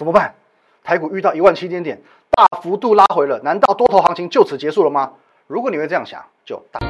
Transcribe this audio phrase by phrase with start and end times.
[0.00, 0.34] 怎么办？
[0.82, 2.00] 台股遇到一万七千点，
[2.30, 5.12] 大幅度拉回了，难道多头行情就此结束了吗？
[5.46, 6.80] 如果你会这样想，就大。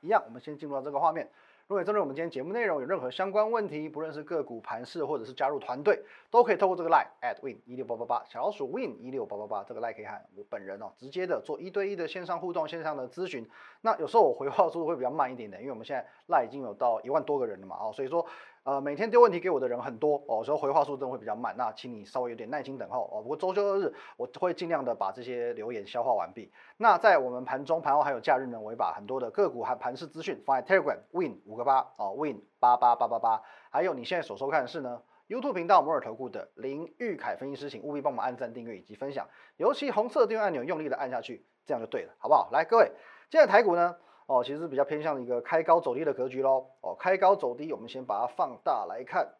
[0.00, 1.28] 一样，我们先进入到这个画面。
[1.66, 5.98] 如果针对我们今天节目内容有任何相关问题，不论是个股盘势或者是加入团队，
[6.30, 13.48] 都可以透过这个 line at win 一六八八八小老鼠 win 一六八八八这个 line 可以喊我本人哦直接的做一对一的线上互动、线上的咨询。
[13.80, 18.26] 那有时候我回话速度会比较慢一点的，因为我们现在 line 已经有到一万多个人了嘛，哦，所以说。
[18.64, 23.20] 呃，每天丢问题给我的人很多哦，所以回话速度会比较慢，那请你稍微有点耐心等候哦。
[23.20, 26.50] 不过周休日我会尽量的把这些留言消化完毕。
[26.78, 33.42] 那在我们盘中、盘后还有假日呢，我会把很多的个股和盘市资讯放在 Telegram Win 五个八哦，Win 八八八八八。
[33.68, 39.28] 还有你现在所收看的是呢 YouTube 频道摩尔投顾的林玉凯分析师，请务必帮忙按赞、订阅以及分享，
[39.58, 42.48] 尤其红色订阅按钮用力的按下去，这样就对了，好不好？
[42.50, 42.90] 来，各位，
[43.28, 43.94] 现在台股呢？
[44.26, 46.66] 哦，其实比较偏向一个开高走低的格局喽。
[46.80, 49.34] 哦，开高走低，我们先把它放大来看。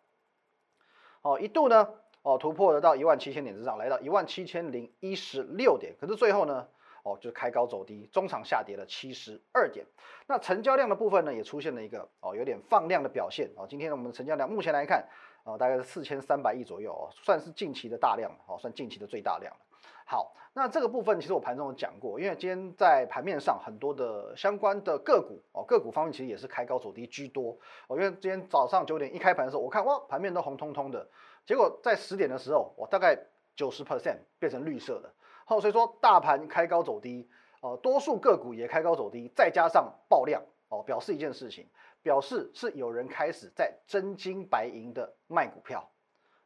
[1.22, 1.88] 哦，一度呢，
[2.22, 5.94] 哦突破得到一万七千点之上，来到一万七千零一十六点。
[5.98, 6.68] 可是最后呢，
[7.02, 9.86] 哦就开高走低，中场下跌了七十二点。
[10.26, 13.48] 那成交量的部分呢，也出现了一个哦有点放量的表现。
[13.56, 15.08] 哦，今天我们的成交量目前来看，
[15.44, 19.60] 哦大概是四千三百亿左右哦，算是近期的大量哦，算近期的最大量了。
[20.06, 27.56] 好，那这个部分其实我盘中有讲过，因为今天在盘面上很多的相关的个股哦，个股方面其实也是开高走低居多
[27.88, 27.96] 哦。
[27.96, 31.08] 因为今天早上九点一开盘的时候，我看哇，盘面都红彤彤的，
[31.46, 33.18] 结果在十点的时候，我大概
[33.56, 35.10] 九十 percent 变成绿色的。
[35.46, 37.26] 好，所以说大盘开高走低，
[37.62, 41.66] 哦，多数个股也开高走低，再加上爆量哦，表示一件事情，
[42.02, 45.88] 表示是有人开始在真金白银的卖股票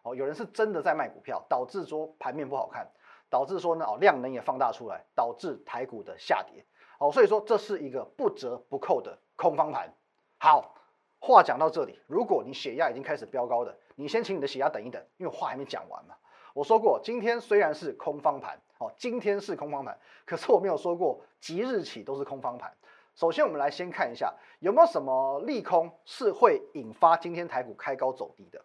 [0.02, 2.88] 哦，有人是真的在卖股票，导致说盘面不好看。
[3.30, 6.64] 导致说呢，哦，量能也放大出来，导致台股的下跌，
[6.98, 9.92] 哦，所以说这是一个不折不扣的空方盘。
[10.38, 10.74] 好，
[11.20, 16.14] 话讲到这里，如果你血压已经开始飙高的，你先请你的血压等一等，因为话还没讲完嘛。
[16.54, 22.72] 我说过，今天虽然是空方盘，哦，今天是空方盘，可是我没有说过即日起都是空方盘。
[23.14, 28.64] 首先，我们来先看一下有没有什么利空是会引发今天台股开高走低的。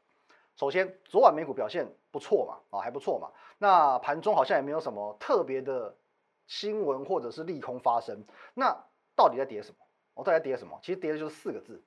[0.55, 3.31] 首先，昨晚美股表现不错嘛，啊还不错嘛。
[3.57, 5.95] 那盘中好像也没有什么特别的
[6.45, 8.23] 新闻或者是利空发生。
[8.53, 9.77] 那到底在跌什么？
[10.13, 10.79] 哦，到底在跌什么？
[10.81, 11.83] 其实跌的就是四个字：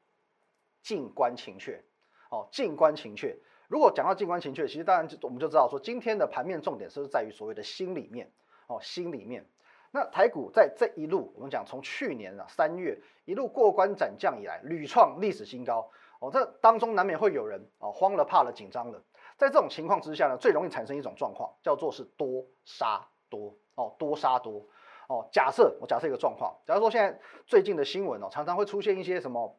[0.82, 1.82] 静观情却。
[2.28, 3.38] 哦，静观情却。
[3.69, 8.33] 如果讲到静观情却，其实当然就我们就知道说，今天的盘面重点是在于所谓的心里面。
[8.66, 9.47] 哦，心里面。
[9.93, 15.88] 那台股在这一路，我们讲从去年啊三月一路过关斩将以来，屡创历史新高。
[16.21, 19.03] 哦，这当中难免会有人哦慌了、怕了、紧张了。
[19.37, 24.66] 在这种情况之下呢，最容易产生一种状况，叫做是多杀多哦，多杀多
[25.09, 25.28] 哦。
[25.31, 29.54] 假设我假设一个状况，假如说现在最近的新闻哦，常常会出现一些什么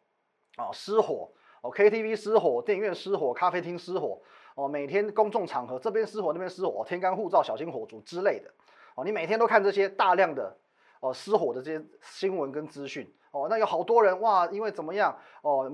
[0.55, 1.29] 啊失火
[1.61, 4.19] 哦，KTV 失火、电影院失火、咖啡厅失火
[4.55, 8.51] 哦，每天公众场合这边失火那边失火，天干护照小心火烛之类的
[8.95, 10.57] 哦，你每天都看这些大量的
[11.01, 15.71] 哦失火的这些新闻跟资讯哦，那有好多人哇，因为怎么样哦？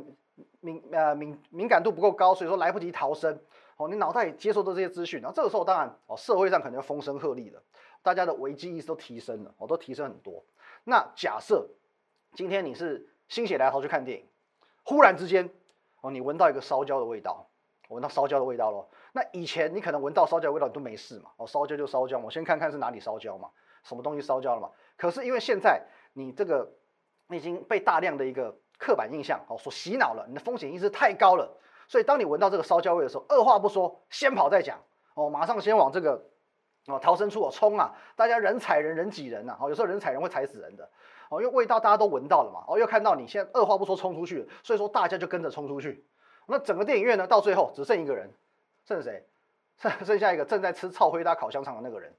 [0.62, 3.40] 敏呃敏敏感度不够高，所以说来不及逃生
[3.78, 3.88] 哦。
[3.88, 7.62] 你脑袋里接受的这些资讯，然后这个时候当然哦，社会上可能风声鹤唳了，
[8.02, 10.44] 大家的危机意识都提升了，哦，都提升很多。
[10.84, 11.68] 那假设
[12.34, 14.26] 今天你是心血来潮去看电影，
[14.84, 15.50] 忽然之间
[16.02, 17.48] 哦，你闻到一个烧焦的味道，
[17.90, 18.90] 闻到烧焦的味道咯。
[19.12, 23.50] 那以前你可能闻到烧焦的味道你都没事嘛，哦，烧焦就烧焦，我先看看是哪里烧焦嘛，
[23.84, 24.72] 什么东西烧焦了嘛。
[24.98, 26.74] 可是因为现在你这个
[27.28, 31.50] 你已经被大量的一个刻板印象哦所洗脑了，你的风险意识太高了，
[31.88, 34.78] 所以当你闻到这个烧焦味的时候，二话不说，先跑再讲
[35.14, 36.22] 哦，马上先往这个
[36.88, 37.96] 哦逃生处哦冲啊！
[38.18, 40.90] 大家人踩人人挤人呐，哦有时候人踩人会踩死人的
[41.30, 46.06] 哦，因为味道大家都闻到了嘛，哦又看到你现在二话不说冲出去，所以说大家就跟着冲出去，
[46.46, 48.30] 那整个电影院呢到最后只剩一个人，
[48.86, 49.24] 剩谁？
[49.78, 52.14] 剩剩下一个正在吃臭灰搭烤香肠的那个人。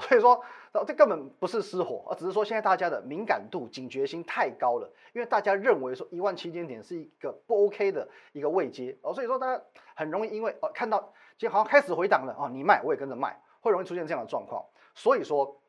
[0.00, 0.42] 所以说，
[0.86, 9.62] 这根本不是失火，而只是说现在大家的敏感度、警觉心太高了，因为大家认为说一万七千点是一个不 OK 的一个位阶哦，所以说大家
[9.94, 10.98] 很容易因为哦看到
[11.38, 14.64] 今天好像开始回档了哦，你卖我也跟着卖，会容易出现这样的状况。
[14.96, 15.60] 所以说，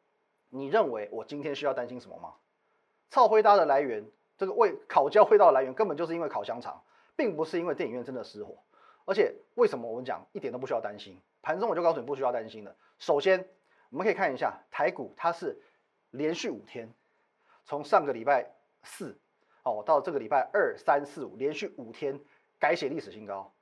[0.50, 2.34] 你认为我今天需要担心什么吗？
[3.12, 4.04] 超灰搭的来源，
[4.38, 6.82] 这个味烤焦味道的来源根本就是因为烤香肠，
[7.16, 8.56] 并不是因为电影院真的失火。
[9.06, 11.20] 而且为什么我们讲一点都不需要担心？
[11.44, 13.48] 盘中我就告诉你不需要担心的，首先。
[13.96, 15.58] 我们可以看一下台股，它是
[16.12, 16.94] 连续五天，
[17.64, 18.46] 从上个礼拜
[18.84, 19.18] 四
[19.64, 22.20] 哦到这个礼拜二三四五，连续五天
[22.60, 23.54] 改写历史新高，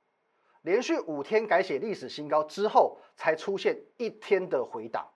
[0.62, 5.08] 连续五天改写历史新高之后，才出现一天的回档，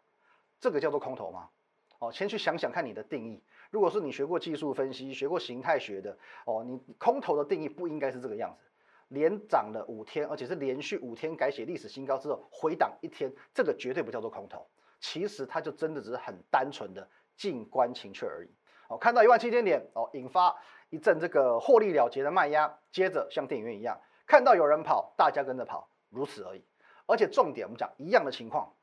[0.60, 1.50] 这个叫做空头吗？
[1.98, 3.42] 哦，先去想想看你的定义，
[3.72, 8.64] 如果是你学过技术分析、学过形态学的哦，你空头的定义不应该是这个样子。
[9.08, 14.64] 连涨了五天，而且是连续五天改写历史新高之后回档一天，这个绝对不叫做空头。
[15.00, 18.50] 其实它就真的只是很单纯的静观情却而已。
[18.88, 20.56] 哦，看到一万七千点哦，引发
[20.90, 26.64] 一阵这个获利了结的卖压，接着像电影院一样，看到有人跑，大家跟着跑，如此而已。
[27.06, 28.74] 而且重点我们讲一样的情况，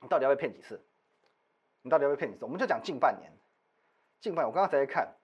[0.00, 0.84] 你到底要被骗几次？
[1.82, 2.44] 你到底要被骗几次？
[2.44, 3.32] 我们就讲近半年，
[4.20, 5.14] 近半我刚刚才在看，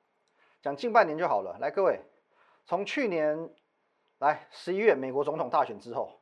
[0.63, 1.59] 讲近半年就好了。
[1.59, 2.01] 来，各位，
[2.67, 3.51] 从去年。
[4.21, 6.21] 来十一月美国总统大选之后，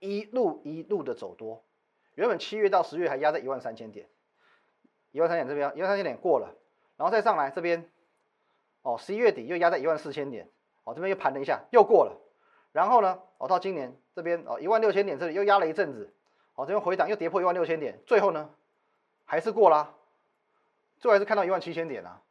[0.00, 1.64] 一路一路的走多，
[2.14, 4.08] 原本七月到十月还压在一万三千点，
[5.10, 6.54] 一万三千点这边一万三千点过了，
[6.96, 7.90] 然后再上来这边，
[8.82, 10.48] 哦十一月底又压在一万四千点，
[10.84, 12.16] 哦这边又盘了一下又过了，
[12.72, 16.12] 然后呢哦到今年这边哦一万六千点这里又压了一阵子，
[16.54, 18.50] 哦这边回档又跌破一万六千点，最后呢
[19.24, 19.94] 还是过啦，
[20.98, 22.22] 最后还是看到一万七千点啊，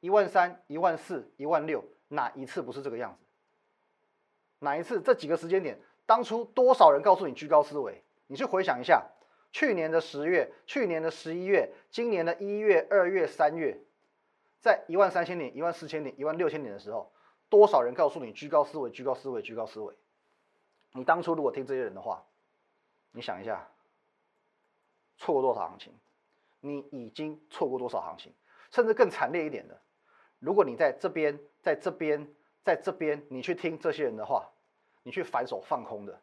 [0.00, 3.24] 一万三一万四一万六哪一次不是这个样子？
[4.60, 5.00] 哪一次？
[5.00, 8.02] 这几个时间点，当初多少人告诉你居高思维？
[8.26, 9.06] 你去回想一下，
[9.52, 13.78] 去年的十月、去年的十一月、今年的一月、二月、三月，
[14.60, 17.12] 在一万三千点、一万四千点、一万六千点的时候，
[17.48, 19.94] 多少人告诉你居高思维、居高思维、居高思维？
[20.92, 22.24] 你当初如果听这些人的话，
[23.12, 23.68] 你想一下，
[25.18, 25.92] 错过多少行情？
[26.60, 28.32] 你已经错过多少行情？
[28.70, 29.80] 甚至更惨烈一点的，
[30.38, 32.26] 如果你在这边，在这边。
[32.66, 34.50] 在这边，你去听这些人的话，
[35.04, 36.20] 你去反手放空的，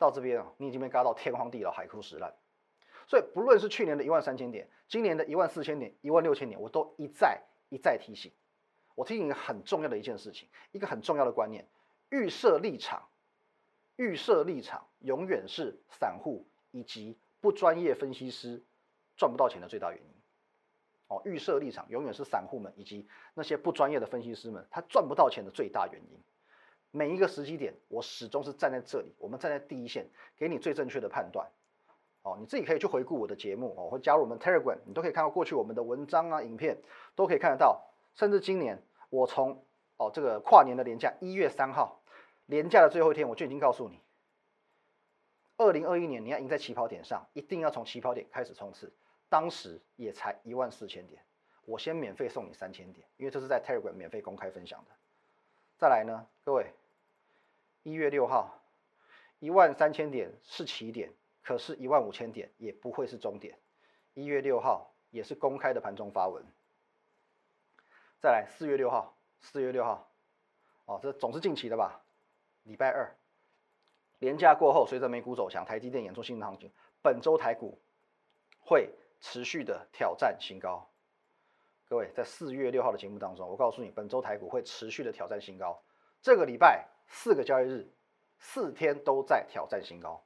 [0.00, 2.34] 到这边啊，你已经被嘎到天荒地老、海枯石烂。
[3.06, 8.32] 所以，不论是去年的一万三千点，今年的一万四千点、一万六千点，我都一再一再提醒。
[8.94, 11.68] 我提醒一个很重要的一件事情，一个很重要的观念：
[12.08, 13.08] 预设立场，
[13.96, 18.62] 预设立场永远是散户以及不专业分析师
[19.18, 20.08] 赚不到钱的最大原因。
[21.08, 26.18] 哦，预设立场永远是散户们以及那些不专业的分析师们，他赚不到钱的最大原因。
[26.92, 30.06] 每一个时机点，我始终是站在这里，我们站在第一线，
[30.36, 31.48] 给你最正确的判断。
[32.22, 36.76] 哦，你自己可以去回顾我的节目哦，或加入我们 Telegram，你都可以看到过去我们的文章啊、影片，
[37.14, 37.80] 都可以看得到。
[38.14, 39.64] 甚至今年，我从
[39.96, 42.02] 哦这个跨年的年假一月三号，
[42.46, 44.00] 年假的最后一天，我就已经告诉你，
[45.56, 48.92] 二零二一年你要赢在起跑点上，一定要从起跑点开始冲刺。
[49.28, 51.22] 当时也才一万四千点，
[51.64, 54.90] 我先免费送你三千点，因为这是在 Telegram 免费公开分享的。
[55.78, 56.66] 再来呢，各位，
[57.82, 58.62] 一月六号，
[59.38, 61.12] 一万三千点是起点，
[61.42, 63.58] 可是一万五千点也不会是终点。
[64.14, 66.44] 一月六号也是公开的盘中发文。
[68.20, 70.10] 再来四月六号，四月六号，
[70.86, 72.02] 哦，这总是近期的吧？
[72.64, 73.16] 礼拜二，
[74.18, 76.70] 连假过后，随着美股走强，台积电演出新的行情，
[77.02, 77.78] 本周台股
[78.58, 78.90] 会。
[79.22, 80.88] 持续的挑战新高，
[81.90, 85.78] 各位在四月六号的节目当中，我告诉你，本周台股会持续的挑战新高。
[86.22, 87.90] 这个礼拜四个交易日，
[88.38, 90.22] 四天都在挑战新高。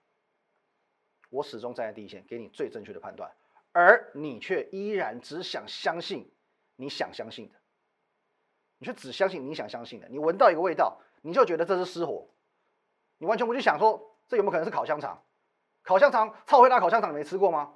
[1.30, 3.32] 我始终站在第一线，给你最正确的判断，
[3.72, 6.32] 而你却依然只想相信
[6.76, 7.54] 你想相信的，
[8.78, 10.08] 你却只相信你想相信的。
[10.08, 12.28] 你闻到一个味道，你就觉得这是失火，
[13.18, 15.24] 你完全不去想说这有没有可能是烤香肠？
[15.82, 17.74] 烤香肠，超会大烤香肠，你没吃过吗？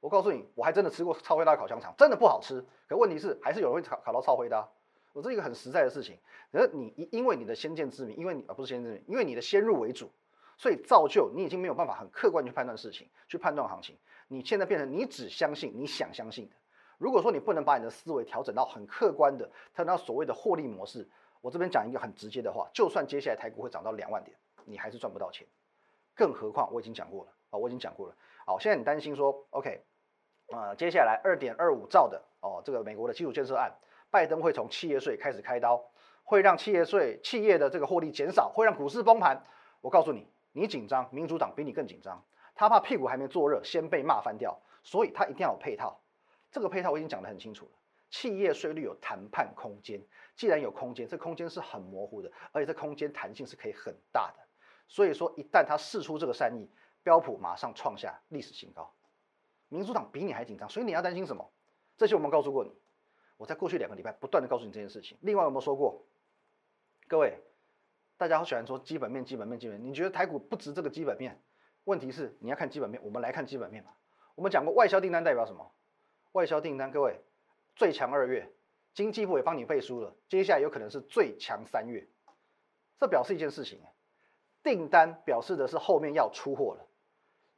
[0.00, 2.64] 我告诉你，我还真的吃过超灰大烤香肠，真的不好吃。
[2.88, 4.68] 可问题是，还是有人会烤烤到超灰的。
[5.16, 6.18] 我这是一个很实在的事情。
[6.52, 10.10] 可是你因为你的先见之明，因为你而不是先见之明，因为你的先入为主，
[10.58, 13.96] 所以造就你已经没有办法很客观去判断事情，去判断行情。
[14.28, 16.54] 你现在变成你只相信你想相信的。
[16.98, 21.08] 如果说你不能把你的思维调整到很客观的，谈到所谓的获利模式，
[21.40, 24.36] 我这边讲一个很直接的话，就算接下来台股会涨到两万点，
[24.66, 25.46] 你还是赚不到钱。
[26.14, 28.14] 更何况我已经讲过了啊，我已经讲过了。
[28.44, 29.80] 好，现在你担心说，OK，
[30.48, 33.72] 呃，接下来二点二五兆的哦，这个美国的基础建设案，
[34.16, 35.78] 拜登会从企业税开始开刀，
[36.24, 39.44] 会让企业税企业的这个获利减少，会让股市崩盘。
[39.82, 46.00] 我告诉你，你紧张，民主党比你更紧张，他怕屁股还没坐热，先被骂翻掉，所以他一定要有配套。
[46.50, 47.72] 这个配套我已经讲得很清楚了，
[48.08, 50.02] 企业税率有谈判空间，
[50.34, 54.42] 既然有空间，这空间是很模糊的，而且这空间弹性是可以很大的。
[54.88, 56.70] 所以说，一旦他试出这个善意。
[57.02, 58.90] 标普马上创下历史新高，
[59.68, 61.52] 民主党比你还紧张，所以你要担心什么？
[61.98, 62.72] 这些我们告诉过你，
[63.36, 65.18] 我在过去两个礼拜不断的告诉你这件事情。
[65.20, 66.04] 另外有没有说过？
[67.06, 67.38] 各位，
[68.16, 71.40] 大家好喜欢说基本面、基本面、基本面，你觉得台股不值这个基本面？
[71.84, 73.96] 问题是你要看基本面，我们来看基本面吧。
[74.34, 75.72] 我们讲过外销订单代表什么？
[76.32, 77.20] 外销订单，各位
[77.74, 78.52] 最强二月，
[78.94, 82.08] 经济部也帮你背书了，接下来有可能是最强三月，
[82.98, 83.80] 这表示一件事情，
[84.62, 86.86] 订单表示的是后面要出货了。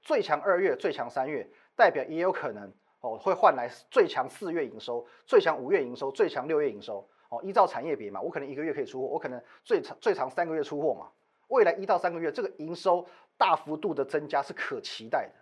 [0.02, 7.08] 最强二月，最强三月，代表也有可能哦，会换来最强四月营收、最强五月营收、最强六月营收。
[7.28, 11.10] 哦，依照产业别嘛，我可能一个月可以出货，我可能最长最长三个月出货嘛。
[11.48, 15.34] 未来一到三个月，这个营收大幅度的增加是可期待的。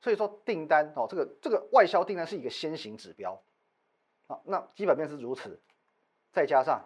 [0.00, 3.40] 所以说订单哦，这个这个外销订单是一个先行指标。
[4.28, 5.60] 好，那基本面是如此，
[6.32, 6.80] 再加上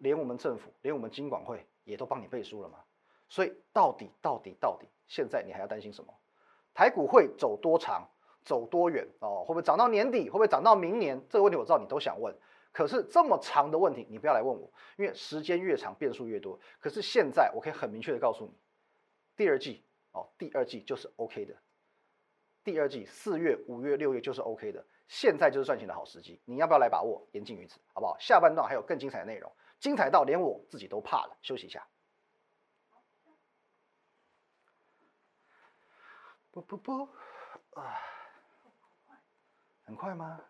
[0.00, 2.80] 连我们政府、连我们金管会也都帮你背书了嘛。
[3.28, 6.12] 所以到底到底到底，现在你还要担心什么？
[6.74, 8.08] 台股会走多长、
[8.44, 9.44] 走多远哦？
[9.44, 10.24] 会不会涨到年底？
[10.30, 11.20] 会不会涨到明年？
[11.28, 12.34] 这个问题我知道你都想问。
[12.72, 16.58] 可是这么长的问题，你不要来问我，因为时间越长，变数越多。
[16.78, 18.52] 可是现在我可以很明确的告诉你，
[19.36, 21.56] 第二季哦，第二季就是 OK 的。
[22.62, 24.84] 第二季四月、五月、六月就是 OK 的。
[25.08, 27.26] 现在就是赚钱的好时机，你要不要来把握？
[27.32, 28.16] 言尽于此，好不好？
[28.20, 31.36] 下半段还有更精彩的内容，精彩到连我自己都怕了。
[31.42, 31.84] 休息一下。
[36.52, 37.08] 不不不，
[37.74, 37.96] 啊，
[39.90, 40.40] 很快吗？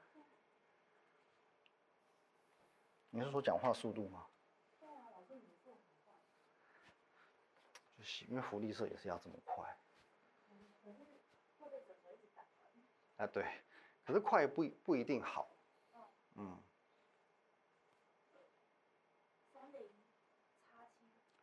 [3.09, 4.27] 你是说讲话速度吗？
[7.97, 9.67] 就是因为福利社也是要这么快。
[13.17, 13.43] 啊，对，
[14.05, 15.51] 可是快不不一定好。
[16.35, 16.63] 嗯。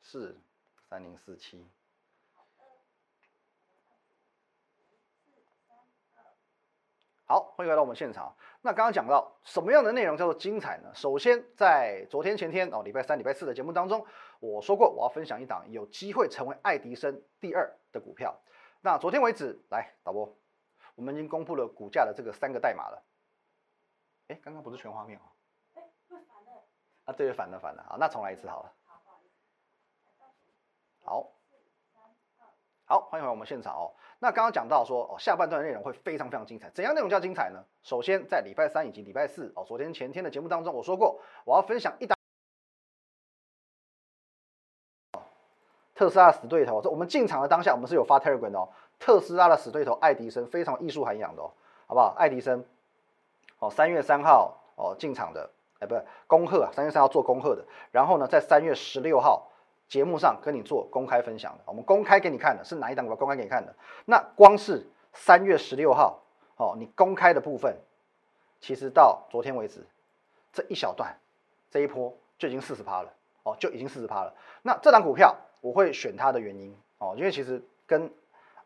[0.04, 0.40] 是
[0.88, 1.68] 三零四七。
[7.30, 8.34] 好，欢迎来到我们现场。
[8.62, 10.90] 那刚刚讲到什么样的内容叫做精彩呢？
[10.96, 14.06] 首先，在昨天、前天哦，礼拜三、礼拜四的节目当中，
[14.40, 18.34] 我说过我要分享一档有机会成为爱迪生第二的股票。
[18.80, 20.38] 那昨天为止，来导播，
[20.96, 23.04] 我们已经公布了股价的这个三个代码了。
[24.30, 25.24] 哎，刚刚不是全画面哦？
[25.74, 26.64] 哎，反了。
[27.04, 27.86] 啊，对，反了，反了。
[27.90, 28.74] 好，那重来一次好了。
[31.04, 31.37] 好。
[32.90, 33.92] 好，欢迎回来我们现场哦。
[34.20, 36.70] 那刚刚讲到说哦，下半段的内容会非常非常精彩。
[36.70, 37.62] 怎样内容叫精彩呢？
[37.84, 42.18] 首先在礼拜三以及礼拜四哦，昨天前天的节目当中，我说过我要分享一档
[45.96, 46.82] 特斯拉死对头。
[46.82, 48.70] 这我们进场的当下，我们是有发 Telegram 的哦。
[49.00, 51.52] 特斯拉的死对头爱迪生，非常艺术涵养的哦，
[51.88, 52.16] 好不好？
[52.18, 52.64] 爱迪生
[53.60, 57.66] 哦，三月三号哦进场的，哎，不是恭贺啊，三月三号做恭贺的。
[57.92, 59.52] 然后呢，在三月十六号。
[59.88, 63.16] 节目上跟你做公开分享的，我们公开给你看的是哪一档股票？
[63.16, 63.74] 公开给你看的，
[64.06, 66.22] 那光是三月十六号，
[66.58, 67.78] 哦，你公开的部分，
[68.60, 69.86] 其实到昨天为止，
[70.52, 71.18] 这一小段，
[71.72, 73.14] 这一波就已经四十趴了，
[73.44, 74.34] 哦，就已经四十趴了。
[74.62, 78.12] 那这档股票我会选它的原因，哦，因为其实跟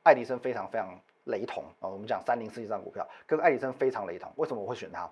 [0.02, 5.08] 爱迪生非常非常雷同，啊，我们讲三零四这张股票跟爱迪生非常雷同，为什么我会选它？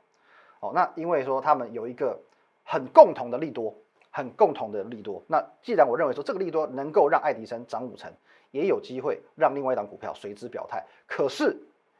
[0.59, 2.19] 哦，那因为说他们有一个
[2.63, 3.75] 很共同的利多。
[4.11, 8.11] 很共同的利多，那既然我认为说这个利多能够让爱迪生涨五成，
[8.51, 10.83] 也有机会让另外一档股票随之表态。
[11.05, 11.55] 可是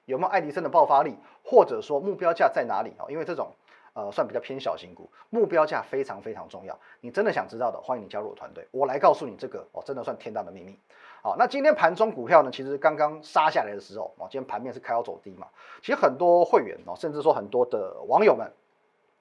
[0.06, 3.06] 有没有爱迪生的爆发力，或者说目标价在哪里啊？
[3.10, 3.52] 因为这种
[3.94, 6.78] 呃算比较偏小型股，目标价非常非常重要。
[7.00, 10.78] 你真的想知道的，欢迎你加入我团队，我来告诉你这个哦，真的算天大的秘密。
[11.22, 15.48] 好，那今天盘中股票呢，其实刚刚杀下来的时候哦，今天盘面是开高走低嘛，
[15.82, 18.52] 其实很多会员哦，甚至说很多的网友们。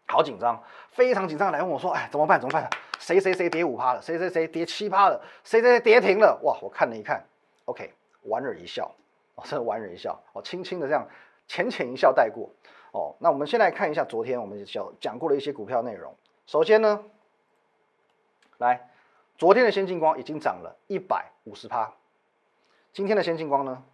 [0.09, 0.61] 好紧张，
[0.91, 2.41] 非常紧张，来问我说：“哎，怎么办？
[2.41, 2.69] 怎么办？
[2.99, 4.01] 谁谁谁跌五趴了？
[4.03, 5.23] 谁谁谁跌七趴了？
[5.45, 6.59] 谁谁谁跌停了？”哇！
[6.63, 7.23] 我看了一看
[7.67, 8.91] ，OK，莞尔一笑，
[9.35, 11.07] 哦，真的莞尔一笑，哦，轻轻的这样
[11.47, 12.51] 浅浅一笑带过。
[12.93, 16.17] 哦，那我们先来看一下昨天我们讲讲过的一些股票内容。
[16.47, 17.05] 首先呢，
[18.57, 18.89] 来，
[19.37, 21.93] 昨天的先进光已经涨了一百五十趴，
[22.95, 23.85] 今天的先进光呢，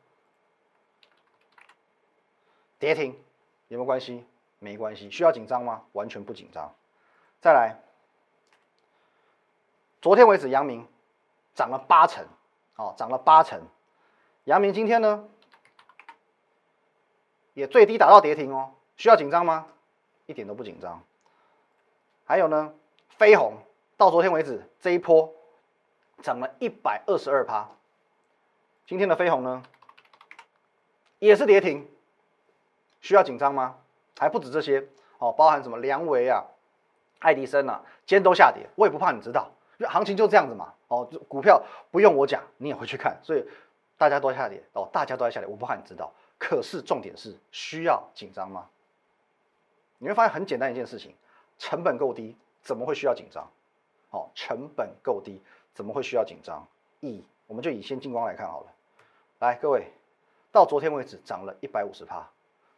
[2.78, 3.18] 跌停，
[3.66, 4.24] 有没有关系？
[4.64, 5.82] 没关系，需要紧张吗？
[5.92, 6.74] 完全不紧张。
[7.42, 7.76] 再来，
[10.00, 10.88] 昨天为止，阳明
[11.54, 12.26] 涨了八成，
[12.76, 13.60] 哦，涨了八成。
[14.44, 15.28] 阳明今天呢，
[17.52, 19.66] 也最低打到跌停哦，需要紧张吗？
[20.24, 21.02] 一点都不紧张。
[22.24, 22.72] 还有呢，
[23.10, 23.58] 飞鸿
[23.98, 25.30] 到昨天为止这一波
[26.22, 27.68] 涨了一百二十二趴，
[28.86, 29.62] 今天的飞鸿呢，
[31.18, 31.86] 也是跌停，
[33.02, 33.76] 需要紧张吗？
[34.18, 34.86] 还不止这些
[35.18, 36.44] 哦，包含什么梁维啊、
[37.18, 40.72] 爱迪生啊，今天都下跌，我也不怕你知道，因为行情就这样子嘛。
[40.88, 43.44] 哦，股票不用我讲，你也会去看，所以
[43.96, 46.12] 大家都下跌哦，大家都在下跌，我不怕你知道。
[46.38, 48.68] 可是重点是需要紧张吗？
[49.98, 51.14] 你会发现很简单一件事情，
[51.58, 53.48] 成本够低，怎么会需要紧张？
[54.10, 55.40] 哦，成本够低，
[55.72, 56.66] 怎么会需要紧张？
[57.00, 58.66] 以我们就以先进光来看好了，
[59.38, 59.90] 来各位，
[60.52, 62.28] 到昨天为止涨了一百五十趴，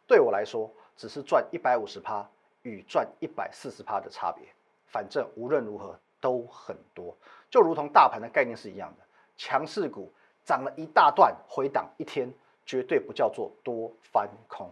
[0.07, 0.71] 对我来说。
[0.97, 2.27] 只是赚一百五十趴
[2.63, 4.43] 与赚一百四十趴的差别，
[4.87, 7.15] 反正无论如何都很多，
[7.49, 9.05] 就如同大盘的概念是一样的。
[9.37, 10.11] 强势股
[10.43, 12.33] 涨了一大段，回档一天，
[12.65, 14.67] 绝对不叫做多翻空。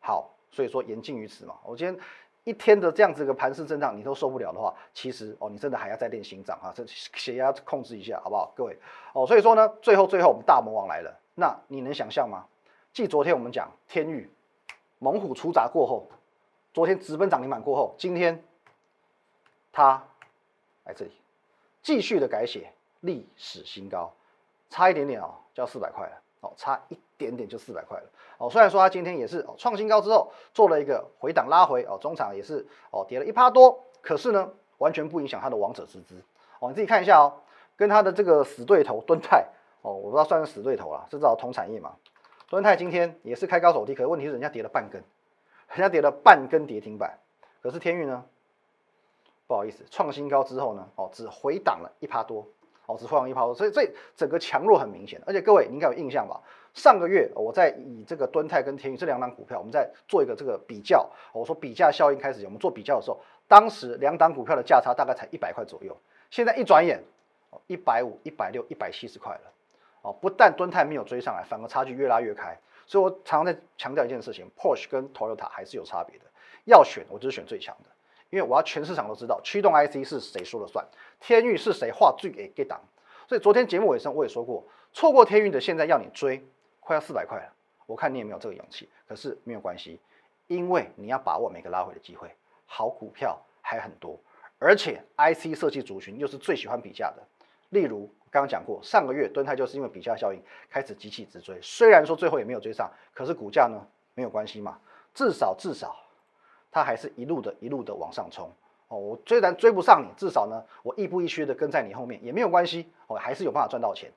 [0.00, 1.56] 好，所以说言尽于此嘛。
[1.64, 1.98] 我今天
[2.44, 8.76] 一天的这样子一个盘势震荡，你都受不了的话，其实哦，你真的还要再练心脏啊，这血压控制一下，好不好，各位？
[9.14, 12.44] 哦，所以说呢，最后最后我们大魔王来了，那你能想象吗？
[12.92, 14.30] 继昨天我们讲天域
[15.02, 16.06] 猛虎出闸过后，
[16.72, 18.44] 昨天直奔涨停板过后，今天
[19.72, 20.00] 它
[20.84, 21.10] 来这里
[21.82, 24.12] 继续的改写历史新高，
[24.70, 28.04] 差一点点哦，就要四百块了哦，差一点点就四百块了
[28.38, 28.48] 哦。
[28.48, 36.22] 虽然说它今天也是哦创新高之后做了一个回档拉回哦，中场也是哦跌了一趴多，可是呢完全不影响它的王者之姿
[36.60, 36.68] 哦。
[36.68, 37.42] 你自己看一下哦，
[37.76, 39.48] 跟它的这个死对头敦泰
[39.80, 41.96] 哦，我不知道算是死对头了，至少同产业嘛。
[42.52, 45.02] 敦泰今天也是开高走低，可是问题是人家跌了半根，
[45.70, 47.18] 人家跌了半根跌停板。
[47.62, 48.26] 可是天域呢，
[49.46, 52.46] 不好意思，创新高之后呢，哦，只回档了一趴多，
[52.84, 55.18] 哦，只回档一趴多，所以这整个强弱很明显。
[55.24, 56.38] 而且各位，你应该有印象吧？
[56.74, 61.10] 上个月我在以这个敦泰跟天域这两档股票，我们在做一个这个比较。
[61.32, 63.18] 我说比价效应开始，我们做比较的时候，
[63.48, 65.96] 当时两档股票的价差大概才一百块左右。
[66.28, 67.02] 现在一转眼，
[67.66, 69.52] 一百五、一百六、一百七十块了。
[70.02, 72.56] 哦，不但敦泰没有追上来，反而差距越拉越开。
[72.86, 76.24] 所以我常常在强调一件事情，Porsche 跟 Toyota 还是有差别的。
[76.64, 77.90] 要选，我就是选最强的，
[78.30, 80.86] 因为我要全市场都知道驱动 IC 是谁说了算，
[81.20, 82.80] 天域是谁画最给给档。
[83.28, 86.44] 所以昨天节目尾声我也说过，错过天域的现在要你追，
[86.80, 87.52] 快要四百块了。
[87.86, 89.98] 我看你也没有这个勇气，可是没有关系，
[90.48, 92.30] 因为你要把握每个拉回的机会。
[92.66, 94.18] 好股票还很多，
[94.58, 97.22] 而且 IC 设计族群又是最喜欢比价的，
[97.72, 98.08] 例如。
[98.32, 103.78] 刚刚讲过，上个月敦泰就是因为比价效应开始急起直追，虽然说最后也没有追上，可是股价呢
[104.14, 104.78] 没有关系嘛，
[105.12, 105.94] 至少至少
[106.70, 108.50] 它还是一路的一路的往上冲
[108.88, 108.96] 哦。
[108.96, 114.10] 我虽然追不上你，至少呢我亦步亦趋的跟在你后面也没有关系，我还是有办法赚到钱。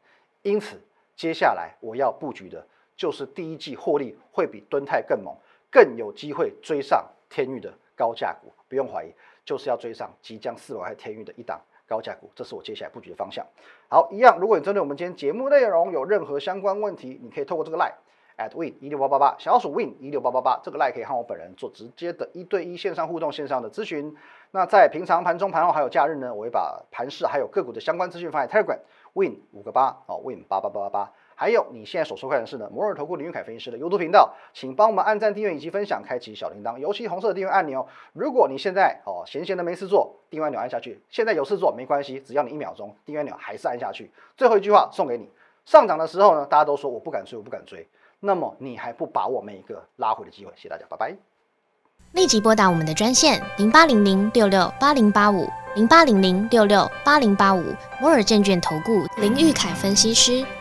[0.43, 0.79] 因此
[1.17, 5.35] 接下来我要布局的就是第一季获利会比敦泰更猛，
[5.69, 9.11] 更有机会追上天域的高价股，不用怀疑，
[9.43, 11.59] 就是要追上即将四百块天域的一档。
[11.87, 13.45] 高价股，这是我接下来布局的方向。
[13.87, 17.93] 好，一样，如果你针对我们今天节目内容有任何相关问题，你可以透过这个 line
[18.37, 24.15] at win 一六八八八，小数 win 一六八八八，这个 line 可以和我本人做直接的一对一线上互动、线上的咨询。
[24.51, 28.79] 那在平常盘中、盘后还有假日呢，我会把盘市还有个股的相关资讯放在 Telegram
[29.13, 31.11] win 五个八哦，win 八八八八八。
[31.35, 37.87] 还有你现在所收看的是呢摩尔投顾林玉凯分析师的 YouTube 频道，请帮我们按赞、订阅以及分享，开启小铃铛，尤其红色的订阅按钮。
[38.13, 44.09] 如果你现在哦闲闲的没事做，订阅钮按下去；现在有事做没关系，只要你一秒钟，订阅钮还是按下去。
[44.37, 45.29] 最后一句话送给你：
[45.65, 47.87] 上涨的时候呢，大家都说我不敢追，我不敢追，
[48.19, 50.51] 那么你还不把握每一个拉回的机会？
[50.55, 51.15] 谢谢大家，拜拜。
[52.11, 57.61] 立即拨打我们的专线零八零零六六八零八五零八零零六六八零八五
[57.99, 60.45] 摩尔证券投顾林玉凯分析师。